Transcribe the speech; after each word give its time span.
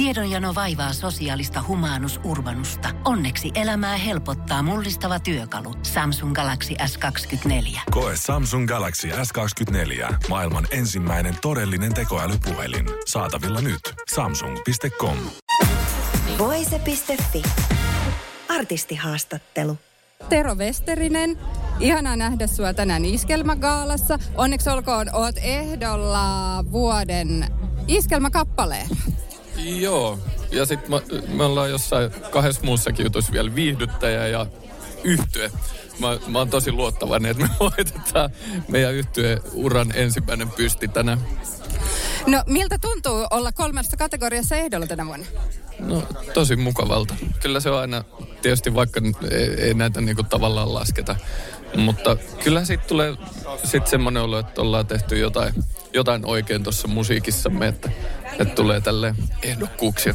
Tiedonjano 0.00 0.54
vaivaa 0.54 0.92
sosiaalista 0.92 1.64
humanus 1.68 2.20
urbanusta. 2.24 2.88
Onneksi 3.04 3.50
elämää 3.54 3.96
helpottaa 3.96 4.62
mullistava 4.62 5.18
työkalu. 5.20 5.74
Samsung 5.82 6.34
Galaxy 6.34 6.74
S24. 6.74 7.80
Koe 7.90 8.12
Samsung 8.16 8.68
Galaxy 8.68 9.08
S24. 9.08 10.14
Maailman 10.28 10.66
ensimmäinen 10.70 11.36
todellinen 11.42 11.94
tekoälypuhelin. 11.94 12.86
Saatavilla 13.06 13.60
nyt. 13.60 13.80
Samsung.com. 14.14 15.16
Voise.fi. 16.38 17.42
Artistihaastattelu. 18.48 19.78
Tero 20.28 20.54
Westerinen, 20.54 21.38
ihanaa 21.80 22.16
nähdä 22.16 22.46
sua 22.46 22.74
tänään 22.74 23.04
Iskelmägaalassa. 23.04 24.18
Onneksi 24.34 24.70
olkoon, 24.70 25.06
oot 25.12 25.36
ehdolla 25.42 26.64
vuoden 26.72 27.46
Iskelmäkappaleella. 27.88 28.96
Joo, 29.64 30.18
ja 30.50 30.66
sitten 30.66 31.00
me 31.28 31.44
ollaan 31.44 31.70
jossain 31.70 32.10
kahdessa 32.30 32.62
muussakin 32.64 33.04
jutussa 33.04 33.32
vielä 33.32 33.54
viihdyttäjä 33.54 34.26
ja 34.26 34.46
yhtye. 35.04 35.50
Mä, 35.98 36.18
mä 36.26 36.38
oon 36.38 36.50
tosi 36.50 36.72
luottavainen, 36.72 37.30
että 37.30 37.42
me 37.42 37.50
voitetaan 37.60 38.30
meidän 38.68 38.94
uran 39.52 39.92
ensimmäinen 39.94 40.50
pysti 40.50 40.88
tänään. 40.88 41.18
No 42.26 42.42
miltä 42.46 42.78
tuntuu 42.80 43.26
olla 43.30 43.52
kolmesta 43.52 43.96
kategoriassa 43.96 44.56
ehdolla 44.56 44.86
tänä 44.86 45.06
vuonna? 45.06 45.26
No 45.78 46.02
tosi 46.34 46.56
mukavalta. 46.56 47.14
Kyllä 47.42 47.60
se 47.60 47.70
on 47.70 47.80
aina, 47.80 48.04
tietysti 48.42 48.74
vaikka 48.74 49.00
ei, 49.30 49.54
ei 49.60 49.74
näitä 49.74 50.00
niinku 50.00 50.22
tavallaan 50.22 50.74
lasketa, 50.74 51.16
mutta 51.76 52.16
kyllä 52.44 52.64
siitä 52.64 52.84
tulee 52.86 53.14
sitten 53.64 53.90
semmoinen 53.90 54.22
olo, 54.22 54.38
että 54.38 54.60
ollaan 54.60 54.86
tehty 54.86 55.18
jotain, 55.18 55.54
jotain 55.92 56.26
oikein 56.26 56.62
tuossa 56.62 56.88
musiikissamme, 56.88 57.68
että, 57.68 57.90
että 58.38 58.54
tulee 58.54 58.80
tälle 58.80 59.14
ehdokkuuksia. 59.42 60.14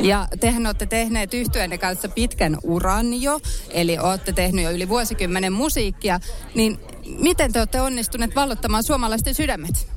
Ja 0.00 0.28
tehän 0.40 0.66
olette 0.66 0.86
tehneet 0.86 1.34
yhtyeenne 1.34 1.78
kanssa 1.78 2.08
pitkän 2.08 2.58
uran 2.62 3.22
jo, 3.22 3.40
eli 3.70 3.98
olette 3.98 4.32
tehnyt 4.32 4.64
jo 4.64 4.70
yli 4.70 4.88
vuosikymmenen 4.88 5.52
musiikkia, 5.52 6.20
niin 6.54 6.80
miten 7.18 7.52
te 7.52 7.58
olette 7.58 7.80
onnistuneet 7.80 8.36
vallottamaan 8.36 8.82
suomalaisten 8.82 9.34
sydämet? 9.34 9.88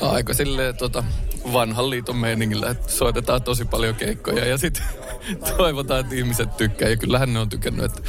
Aika 0.00 0.34
silleen 0.34 0.76
tota, 0.76 1.04
vanhan 1.52 1.90
liiton 1.90 2.16
meiningillä, 2.16 2.70
että 2.70 2.92
soitetaan 2.92 3.42
tosi 3.42 3.64
paljon 3.64 3.94
keikkoja 3.94 4.44
ja 4.44 4.58
sitten 4.58 4.84
toivotaan, 5.56 6.00
että 6.00 6.14
ihmiset 6.14 6.56
tykkää. 6.56 6.88
Ja 6.88 6.96
kyllähän 6.96 7.32
ne 7.32 7.38
on 7.38 7.48
tykännyt. 7.48 7.84
Että, 7.84 8.02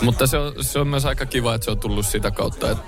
mutta 0.00 0.26
se 0.26 0.38
on, 0.38 0.54
se 0.60 0.78
on 0.78 0.88
myös 0.88 1.04
aika 1.04 1.26
kiva, 1.26 1.54
että 1.54 1.64
se 1.64 1.70
on 1.70 1.78
tullut 1.78 2.06
sitä 2.06 2.30
kautta, 2.30 2.70
että, 2.70 2.84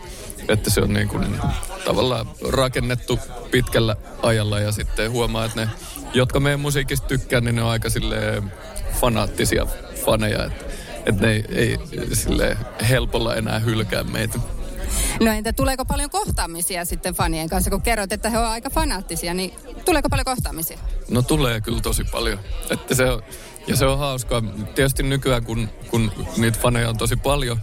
että 0.48 0.70
se 0.70 0.80
on 0.80 0.92
niin 0.92 1.08
kuin, 1.08 1.40
tavallaan 1.84 2.26
rakennettu 2.50 3.18
pitkällä 3.50 3.96
ajalla 4.22 4.60
ja 4.60 4.72
sitten 4.72 5.10
huomaa, 5.10 5.44
että 5.44 5.60
ne, 5.60 5.68
jotka 6.14 6.40
meidän 6.40 6.60
musiikista 6.60 7.06
tykkää, 7.06 7.40
niin 7.40 7.54
ne 7.54 7.62
on 7.62 7.70
aika 7.70 7.90
silleen 7.90 8.52
fanaattisia 9.00 9.66
faneja, 10.04 10.44
että, 10.44 10.64
että 11.06 11.26
ne 11.26 11.32
ei, 11.32 11.44
ei 11.48 11.78
sille 12.12 12.56
helpolla 12.88 13.34
enää 13.34 13.58
hylkää 13.58 14.04
meitä. 14.04 14.38
No 15.20 15.32
entä 15.32 15.52
tuleeko 15.52 15.84
paljon 15.84 16.10
kohtaamisia 16.10 16.84
sitten 16.84 17.14
fanien 17.14 17.48
kanssa, 17.48 17.70
kun 17.70 17.82
kerrot, 17.82 18.12
että 18.12 18.30
he 18.30 18.38
ovat 18.38 18.50
aika 18.50 18.70
fanaattisia, 18.70 19.34
niin 19.34 19.52
tuleeko 19.84 20.08
paljon 20.08 20.24
kohtaamisia? 20.24 20.78
No 21.10 21.22
tulee 21.22 21.60
kyllä 21.60 21.80
tosi 21.80 22.04
paljon. 22.04 22.38
Että 22.70 22.94
se 22.94 23.10
on, 23.10 23.22
ja 23.66 23.76
se 23.76 23.86
on 23.86 23.98
hauskaa. 23.98 24.42
Tietysti 24.74 25.02
nykyään, 25.02 25.44
kun, 25.44 25.68
kun 25.90 26.12
niitä 26.36 26.58
faneja 26.58 26.88
on 26.88 26.98
tosi 26.98 27.16
paljon, 27.16 27.58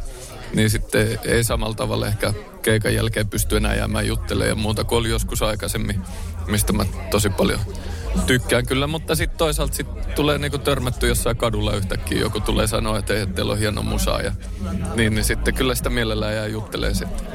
niin 0.53 0.69
sitten 0.69 1.19
ei 1.25 1.43
samalla 1.43 1.75
tavalla 1.75 2.07
ehkä 2.07 2.33
keikan 2.61 2.95
jälkeen 2.95 3.29
pysty 3.29 3.57
enää 3.57 3.75
jäämään 3.75 4.07
juttelemaan 4.07 4.49
ja 4.49 4.55
muuta 4.55 4.83
kuin 4.83 4.99
oli 4.99 5.09
joskus 5.09 5.41
aikaisemmin, 5.41 6.01
mistä 6.47 6.73
mä 6.73 6.85
tosi 7.11 7.29
paljon 7.29 7.59
tykkään 8.25 8.65
kyllä, 8.65 8.87
mutta 8.87 9.15
sitten 9.15 9.37
toisaalta 9.37 9.75
sit 9.75 9.87
tulee 10.15 10.37
niinku 10.37 10.57
törmätty 10.57 11.07
jossain 11.07 11.37
kadulla 11.37 11.75
yhtäkkiä, 11.75 12.19
joku 12.19 12.39
tulee 12.39 12.67
sanoa, 12.67 12.99
että, 12.99 13.13
ei, 13.13 13.27
teillä 13.27 13.51
on 13.51 13.59
hieno 13.59 13.81
musa 13.83 14.21
ja 14.21 14.31
niin, 14.95 15.15
niin 15.15 15.25
sitten 15.25 15.53
kyllä 15.53 15.75
sitä 15.75 15.89
mielellään 15.89 16.35
jää 16.35 16.47
juttelee 16.47 16.93
sitten. 16.93 17.27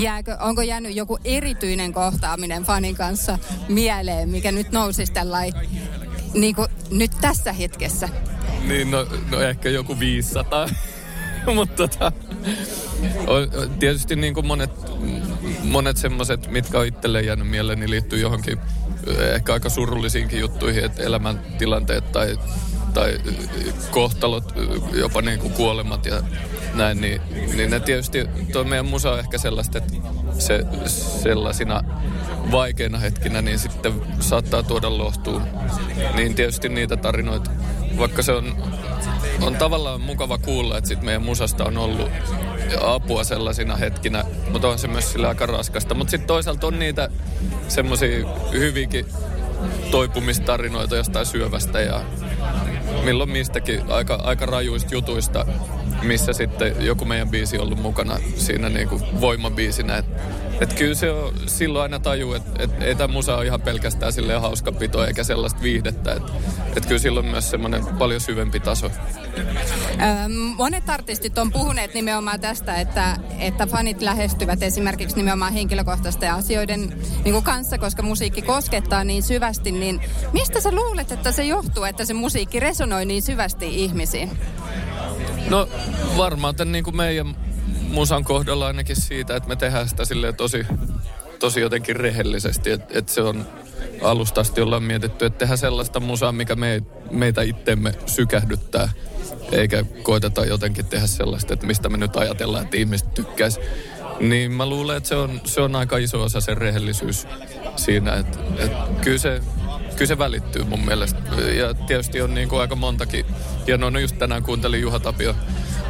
Jääkö, 0.00 0.36
onko 0.40 0.62
jäänyt 0.62 0.96
joku 0.96 1.18
erityinen 1.24 1.92
kohtaaminen 1.92 2.64
fanin 2.64 2.96
kanssa 2.96 3.38
mieleen, 3.68 4.28
mikä 4.28 4.52
nyt 4.52 4.72
nousisi 4.72 5.12
tällainen 5.12 5.68
niin 6.34 6.54
kuin 6.54 6.68
nyt 6.90 7.10
tässä 7.20 7.52
hetkessä? 7.52 8.08
Niin, 8.68 8.90
no, 8.90 9.06
no 9.30 9.40
ehkä 9.40 9.68
joku 9.68 9.98
500. 9.98 10.68
Mutta 11.54 11.76
tota, 11.76 12.12
on, 13.26 13.48
tietysti 13.78 14.16
niin 14.16 14.34
kuin 14.34 14.46
monet, 14.46 14.70
monet 15.62 15.96
semmoiset, 15.96 16.50
mitkä 16.50 16.78
on 16.78 16.86
itselleen 16.86 17.26
jäänyt 17.26 17.48
mieleen, 17.48 17.80
niin 17.80 17.90
liittyy 17.90 18.20
johonkin 18.20 18.58
ehkä 19.34 19.52
aika 19.52 19.68
surullisiinkin 19.68 20.40
juttuihin, 20.40 20.84
että 20.84 21.02
elämäntilanteet 21.02 22.12
tai, 22.12 22.38
tai 22.94 23.18
kohtalot, 23.90 24.54
jopa 24.92 25.22
niin 25.22 25.40
kuin 25.40 25.52
kuolemat 25.52 26.06
ja 26.06 26.22
näin, 26.74 27.00
niin, 27.00 27.20
niin 27.56 27.70
ne 27.70 27.80
tietysti, 27.80 28.28
tuo 28.52 28.64
meidän 28.64 28.86
musa 28.86 29.10
on 29.10 29.18
ehkä 29.18 29.38
sellaista, 29.38 29.78
että 29.78 29.92
se 30.38 30.64
sellaisina 31.22 31.82
vaikeina 32.50 32.98
hetkinä, 32.98 33.42
niin 33.42 33.58
sitten 33.58 34.02
saattaa 34.20 34.62
tuoda 34.62 34.98
lohtuun. 34.98 35.42
Niin 36.14 36.34
tietysti 36.34 36.68
niitä 36.68 36.96
tarinoita, 36.96 37.50
vaikka 37.98 38.22
se 38.22 38.32
on, 38.32 38.56
on 39.40 39.56
tavallaan 39.56 40.00
mukava 40.00 40.38
kuulla, 40.38 40.78
että 40.78 40.88
sit 40.88 41.02
meidän 41.02 41.22
musasta 41.22 41.64
on 41.64 41.78
ollut 41.78 42.10
apua 42.80 43.24
sellaisina 43.24 43.76
hetkinä, 43.76 44.24
mutta 44.50 44.68
on 44.68 44.78
se 44.78 44.88
myös 44.88 45.12
sillä 45.12 45.28
aika 45.28 45.46
raskasta. 45.46 45.94
Mutta 45.94 46.10
sitten 46.10 46.26
toisaalta 46.26 46.66
on 46.66 46.78
niitä 46.78 47.08
semmoisia 47.68 48.28
hyvinkin 48.52 49.06
toipumistarinoita 49.90 50.96
jostain 50.96 51.26
syövästä 51.26 51.80
ja 51.80 52.04
milloin 53.04 53.30
mistäkin 53.30 53.82
aika, 53.88 54.14
aika 54.14 54.46
rajuista 54.46 54.94
jutuista, 54.94 55.46
missä 56.02 56.32
sitten 56.32 56.74
joku 56.80 57.04
meidän 57.04 57.28
biisi 57.28 57.58
on 57.58 57.64
ollut 57.64 57.82
mukana 57.82 58.18
siinä 58.36 58.68
niin 58.68 58.88
kuin 58.88 59.02
voimabiisinä. 59.20 59.96
Että 59.96 60.20
et 60.60 60.72
kyllä 60.72 60.94
se 60.94 61.10
on 61.10 61.34
silloin 61.46 61.82
aina 61.82 61.98
taju, 61.98 62.32
että 62.32 62.62
et 62.62 62.82
ei 62.82 62.94
tämä 62.94 63.12
musa 63.12 63.36
ole 63.36 63.46
ihan 63.46 63.60
pelkästään 63.60 64.12
silleen 64.12 64.40
hauska 64.40 64.72
pito 64.72 65.06
eikä 65.06 65.24
sellaista 65.24 65.62
viihdettä. 65.62 66.12
Että 66.12 66.32
et 66.76 66.86
kyllä 66.86 66.98
silloin 66.98 67.26
myös 67.26 67.50
semmoinen 67.50 67.86
paljon 67.86 68.20
syvempi 68.20 68.60
taso. 68.60 68.90
Öm, 70.24 70.32
monet 70.32 70.90
artistit 70.90 71.38
on 71.38 71.52
puhuneet 71.52 71.94
nimenomaan 71.94 72.40
tästä, 72.40 72.74
että, 72.74 73.16
että 73.38 73.66
fanit 73.66 74.02
lähestyvät 74.02 74.62
esimerkiksi 74.62 75.16
nimenomaan 75.16 75.52
henkilökohtaisten 75.52 76.32
asioiden 76.32 77.02
niin 77.24 77.32
kuin 77.32 77.44
kanssa, 77.44 77.78
koska 77.78 78.02
musiikki 78.02 78.42
koskettaa 78.42 79.04
niin 79.04 79.22
syvästi. 79.22 79.72
Niin 79.72 80.00
mistä 80.32 80.60
sä 80.60 80.72
luulet, 80.72 81.12
että 81.12 81.32
se 81.32 81.44
johtuu, 81.44 81.84
että 81.84 82.04
se 82.04 82.14
musiikki 82.14 82.60
resonoi 82.60 83.04
niin 83.04 83.22
syvästi 83.22 83.84
ihmisiin? 83.84 84.30
No 85.50 85.68
varmaan 86.16 86.54
tämän 86.54 86.72
niin 86.72 86.84
kuin 86.84 86.96
meidän 86.96 87.36
musan 87.96 88.24
kohdalla 88.24 88.66
ainakin 88.66 88.96
siitä, 88.96 89.36
että 89.36 89.48
me 89.48 89.56
tehdään 89.56 89.88
sitä 89.88 90.02
tosi, 90.36 90.66
tosi 91.38 91.60
jotenkin 91.60 91.96
rehellisesti. 91.96 92.70
Että 92.70 92.98
et 92.98 93.08
se 93.08 93.20
on 93.20 93.46
alusta 94.02 94.40
asti 94.40 94.60
ollaan 94.60 94.82
mietitty, 94.82 95.26
että 95.26 95.38
tehdään 95.38 95.58
sellaista 95.58 96.00
musaa, 96.00 96.32
mikä 96.32 96.54
me, 96.54 96.82
meitä 97.10 97.42
itteemme 97.42 97.94
sykähdyttää. 98.06 98.92
Eikä 99.52 99.84
koeteta 100.02 100.44
jotenkin 100.44 100.86
tehdä 100.86 101.06
sellaista, 101.06 101.54
että 101.54 101.66
mistä 101.66 101.88
me 101.88 101.96
nyt 101.96 102.16
ajatellaan, 102.16 102.64
että 102.64 102.76
ihmiset 102.76 103.14
tykkäisi. 103.14 103.60
Niin 104.20 104.52
mä 104.52 104.66
luulen, 104.66 104.96
että 104.96 105.08
se 105.08 105.14
on, 105.14 105.40
se 105.44 105.60
on 105.60 105.76
aika 105.76 105.96
iso 105.96 106.22
osa 106.22 106.40
se 106.40 106.54
rehellisyys 106.54 107.26
siinä, 107.76 108.14
että, 108.14 108.38
että 108.58 108.78
kyllä 109.00 109.18
se 109.18 109.40
kyllä 109.96 110.06
se 110.06 110.18
välittyy 110.18 110.64
mun 110.64 110.84
mielestä. 110.84 111.20
Ja 111.58 111.74
tietysti 111.74 112.20
on 112.20 112.34
niin 112.34 112.48
kuin 112.48 112.60
aika 112.60 112.76
montakin 112.76 113.26
hienoa. 113.66 113.90
No 113.90 113.98
just 113.98 114.18
tänään 114.18 114.42
kuuntelin 114.42 114.80
Juha 114.80 115.00
Tapio 115.00 115.34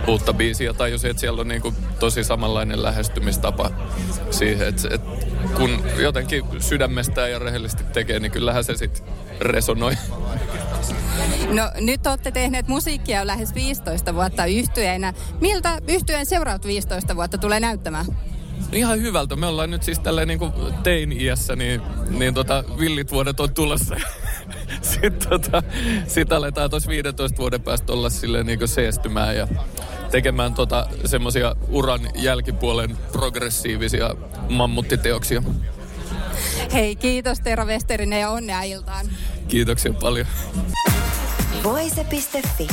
uutta 0.08 0.32
biisiä 0.32 0.72
tai 0.72 0.90
jos 0.90 1.04
että 1.04 1.20
siellä 1.20 1.40
on 1.40 1.48
niin 1.48 1.62
kuin 1.62 1.74
tosi 2.00 2.24
samanlainen 2.24 2.82
lähestymistapa 2.82 3.70
siihen, 4.30 4.68
että, 4.68 4.88
että 4.94 5.10
kun 5.56 5.82
jotenkin 5.98 6.44
sydämestään 6.58 7.30
ja 7.30 7.38
rehellisesti 7.38 7.84
tekee, 7.84 8.18
niin 8.18 8.32
kyllähän 8.32 8.64
se 8.64 8.76
sitten 8.76 9.06
resonoi. 9.40 9.92
No 11.52 11.70
nyt 11.80 12.06
olette 12.06 12.30
tehneet 12.30 12.68
musiikkia 12.68 13.18
jo 13.18 13.26
lähes 13.26 13.54
15 13.54 14.14
vuotta 14.14 14.46
yhtyeenä. 14.46 15.14
Miltä 15.40 15.78
yhtyeen 15.88 16.26
seuraavat 16.26 16.66
15 16.66 17.16
vuotta 17.16 17.38
tulee 17.38 17.60
näyttämään? 17.60 18.06
Ihan 18.72 19.02
hyvältä. 19.02 19.36
Me 19.36 19.46
ollaan 19.46 19.70
nyt 19.70 19.82
siis 19.82 19.98
tälleen 19.98 20.28
niin 20.28 20.38
kuin 20.38 20.52
tein-iässä, 20.82 21.56
niin, 21.56 21.82
niin 22.10 22.34
tota, 22.34 22.64
villit 22.78 23.10
vuodet 23.12 23.40
on 23.40 23.54
tulossa. 23.54 23.96
Sitten 24.92 25.28
tota, 25.28 25.62
sit 26.06 26.32
aletaan 26.32 26.70
tuossa 26.70 26.88
15 26.88 27.38
vuoden 27.38 27.62
päästä 27.62 27.92
olla 27.92 28.10
silleen 28.10 28.46
niin 28.46 28.68
seestymään 28.68 29.36
ja 29.36 29.48
tekemään 30.10 30.54
tota, 30.54 30.86
semmoisia 31.04 31.54
uran 31.68 32.00
jälkipuolen 32.14 32.96
progressiivisia 33.12 34.14
mammuttiteoksia. 34.48 35.42
Hei, 36.72 36.96
kiitos 36.96 37.40
Tero 37.40 37.64
Westerinen 37.64 38.20
ja 38.20 38.30
onnea 38.30 38.62
iltaan. 38.62 39.06
Kiitoksia 39.48 39.92
paljon. 39.92 40.26
Voise.fi 41.64 42.68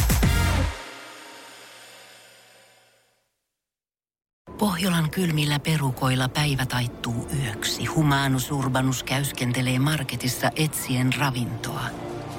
Pohjolan 4.59 5.09
kylmillä 5.09 5.59
perukoilla 5.59 6.29
päivä 6.29 6.65
taittuu 6.65 7.27
yöksi. 7.43 7.85
Humanus 7.85 8.51
Urbanus 8.51 9.03
käyskentelee 9.03 9.79
marketissa 9.79 10.51
etsien 10.55 11.13
ravintoa. 11.19 11.83